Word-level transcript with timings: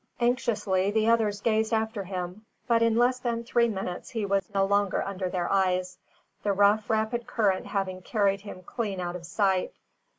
Anxiously 0.19 0.89
the 0.89 1.07
others 1.07 1.41
gazed 1.41 1.71
after 1.71 2.05
him; 2.05 2.43
but 2.67 2.81
in 2.81 2.95
less 2.97 3.19
than 3.19 3.43
three 3.43 3.67
minutes, 3.67 4.09
he 4.09 4.25
was 4.25 4.49
no 4.51 4.65
longer 4.65 5.03
under 5.03 5.29
their 5.29 5.47
eyes, 5.51 5.99
the 6.41 6.53
rough 6.53 6.89
rapid 6.89 7.27
current 7.27 7.67
having 7.67 8.01
carried 8.01 8.41
him 8.41 8.63
clean 8.63 8.99
out 8.99 9.15
of 9.15 9.27
sight. 9.27 9.73